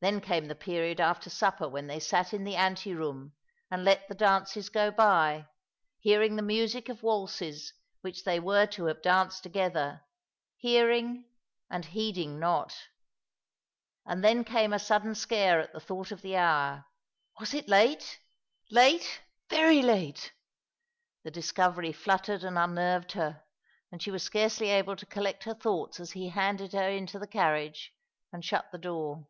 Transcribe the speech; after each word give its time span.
Then 0.00 0.20
came 0.20 0.46
the 0.48 0.56
period 0.56 0.98
aft«r 1.00 1.30
supper 1.30 1.68
when 1.68 1.86
they 1.86 2.00
sat 2.00 2.34
in 2.34 2.42
the 2.42 2.56
ante 2.56 2.92
room 2.92 3.32
and 3.70 3.84
let 3.84 4.08
the 4.08 4.14
dances 4.16 4.68
go 4.68 4.90
by, 4.90 5.46
hearing 6.00 6.34
the 6.34 6.42
music 6.42 6.88
of 6.88 7.04
waltzes 7.04 7.72
which 8.00 8.24
they 8.24 8.40
were 8.40 8.66
to 8.66 8.86
have 8.86 9.02
danced 9.02 9.44
together, 9.44 10.02
hearing 10.56 11.28
and 11.70 11.84
heeding 11.84 12.40
not. 12.40 12.76
And 14.04 14.24
then 14.24 14.42
came 14.42 14.72
a 14.72 14.80
sudden 14.80 15.14
scare 15.14 15.60
at 15.60 15.72
the 15.72 15.78
thought 15.78 16.10
of 16.10 16.22
the 16.22 16.34
hour. 16.36 16.86
Was 17.38 17.54
it 17.54 17.68
late? 17.68 18.18
Late, 18.72 19.22
very 19.48 19.80
late 19.80 20.32
I 20.32 20.34
The 21.22 21.30
discovery 21.30 21.92
fluttered 21.92 22.42
and 22.42 22.58
unnerved 22.58 23.12
her, 23.12 23.44
and 23.92 24.02
she 24.02 24.10
wag 24.10 24.18
scarcely 24.22 24.70
able 24.70 24.96
to 24.96 25.06
collect 25.06 25.44
her 25.44 25.54
thoughts 25.54 26.00
as 26.00 26.10
he 26.10 26.30
handed 26.30 26.72
her 26.72 26.88
into 26.90 27.16
the 27.20 27.28
carriage 27.28 27.94
and 28.32 28.44
shut 28.44 28.72
the 28.72 28.76
door. 28.78 29.28